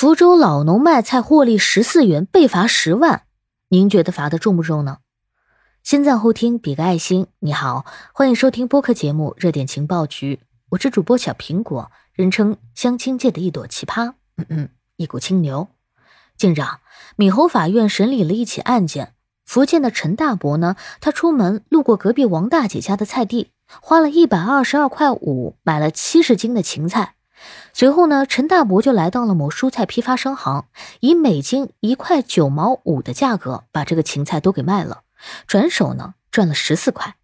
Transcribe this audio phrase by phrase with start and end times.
[0.00, 3.24] 福州老农卖菜获利十四元，被罚十万，
[3.68, 5.00] 您觉得罚的重不重呢？
[5.82, 7.26] 先赞后听，比个爱心。
[7.40, 7.84] 你好，
[8.14, 10.36] 欢迎收听播客节目《热点情报局》，
[10.70, 15.68] 我是主播小苹果，人称相亲界的一朵奇葩，嗯嗯，一股清流。
[16.34, 16.62] 近日，
[17.16, 19.12] 闽侯法院审理了一起案件，
[19.44, 23.50] 福建的陈大伯呢，他出门路过隔壁王大姐家的菜地，
[23.82, 27.16] 花了一百二十二块五买了七十斤的芹菜。
[27.72, 30.66] 随后呢，陈大伯就来到了某蔬菜批发商行，
[31.00, 35.02] 以每斤一块九毛五的价格把这个芹菜都给卖了，
[35.46, 37.16] 转手呢赚了十四块。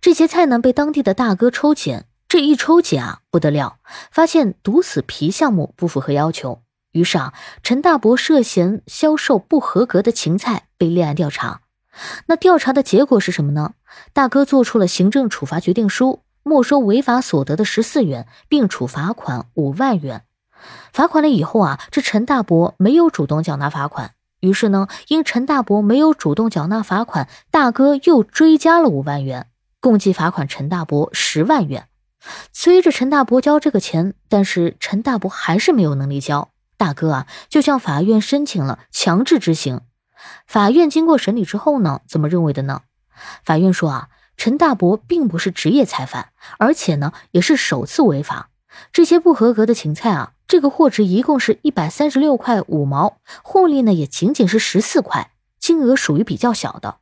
[0.00, 3.76] 这些菜呢被当地的大哥抽检，这一抽检啊不得了，
[4.10, 6.62] 发现毒死皮项目不符合要求，
[6.92, 11.60] 于是啊陈大伯涉嫌销售不合格的芹菜被立案调查。
[12.26, 13.74] 那调查的结果是什么呢？
[14.12, 16.23] 大哥做出了行政处罚决定书。
[16.44, 20.22] 没收违法所得的十四元，并处罚款五万元。
[20.92, 24.12] 罚款了以后啊，这陈大伯没有主动缴纳罚款。
[24.40, 29.46] 于是呢，因陈大伯没有主动缴纳罚款，大哥又追加了五万元，
[29.80, 31.88] 共计罚款陈大伯十万元。
[32.52, 36.50] 催着陈大伯交这个钱，但是陈大伯还是没有能力交。
[36.76, 39.80] 大哥啊，就向法院申请了强制执行。
[40.46, 42.82] 法院经过审理之后呢，怎么认为的呢？
[43.42, 44.08] 法院说啊。
[44.36, 48.50] 陈大伯并不是职业菜贩，而且呢也是首次违法。
[48.92, 56.96] 这些不合格的芹菜啊，这个货值一共是一百三十六块五毛，获利呢也仅仅是十四块，金额属于比较小的。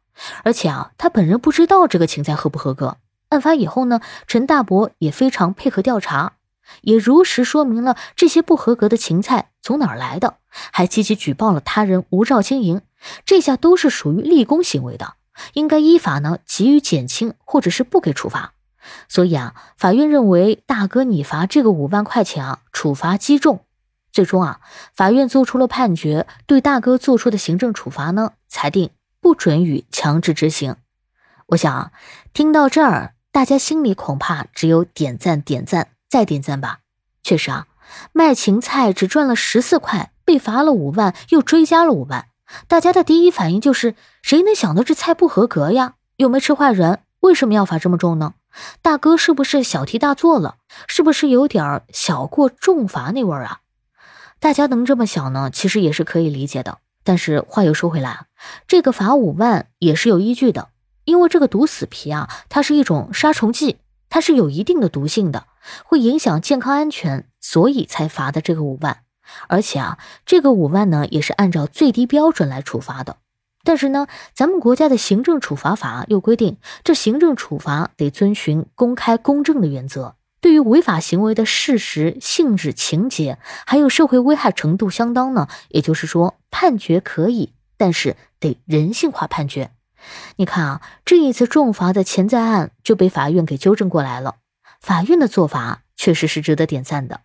[0.45, 2.99] 而且啊，他本人不知道这个芹菜合不合格。
[3.31, 6.35] 案发以后呢，陈大伯也非常配合调查，
[6.83, 12.83] 也如实说明了这些不合格的芹菜从哪儿来的，还积极举报了他人无照经营，
[13.25, 15.15] 这下都是属于立功行为的。
[15.55, 18.55] 应该依法呢给予减轻，或者是不给处罚。
[19.09, 23.65] 所以啊，法院认为大哥你罚这个五万块钱啊，处罚极重。
[24.13, 24.61] 最终啊，
[24.93, 30.77] 法院做出了判决，对大哥做出的行政处罚呢，裁定不准予强制执行。
[31.47, 31.93] 我想啊，
[32.35, 36.81] 听到这儿，大家心里恐怕只有点赞、点赞再点赞吧。
[37.23, 37.69] 确实啊，
[38.13, 42.27] 卖芹菜只赚了十四块，被罚了五万，又追加了五万。
[42.69, 45.95] 大家的第一反应就是，谁能想到这菜不合格呀？
[46.17, 48.35] 又没吃坏人，为什么要罚这么重呢？
[48.83, 50.57] 大哥是不是小题大做了？
[50.87, 53.61] 是不是有点小过重罚那味儿啊？
[54.39, 56.79] 大家能这么想呢，其实也是可以理解的。
[57.05, 58.27] 但是话又说回来，
[58.69, 60.69] 这个罚五万也是有依据的，
[61.05, 65.47] 因为这个毒死皮啊，它是一种杀虫剂，它是有一定的毒性的，
[65.85, 68.99] 会影响健康安全，所以才罚的这个五万。
[69.49, 73.17] 而且啊，这个五万呢，也是按照最低标准来处罚的。
[73.65, 80.17] 但是呢，咱们国家的行政处罚法又规定，这行政处罚得遵循公开公正的原则。
[80.41, 89.71] 对于违法行为的事实、性质、情节，还有社会危害程度相当呢，也就是说，判决可以，但是得人性化判决。
[90.35, 94.35] 你看啊，这一次重罚的潜在案就被法院给纠正过来了。
[94.81, 97.21] 法院的做法确实是值得点赞的。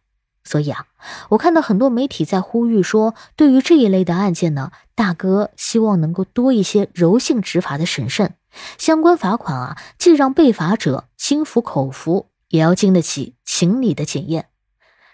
[0.47, 0.85] 所以啊，
[1.27, 8.33] 我看到很多媒体在呼吁说，对于这一类的案件呢，大哥希望能够多一些柔性执法的审慎，
[8.77, 14.47] 相关罚款啊，既让被罚者心服口服，也要经得起情理的检验。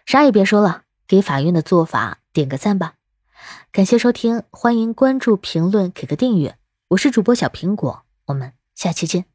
[0.06, 2.94] 啥也别说了，给法院的做法点个赞吧。
[3.72, 6.56] 感谢收听，欢迎关注、评论、给个订阅。
[6.90, 9.33] 我是主播小苹果，我们下期见。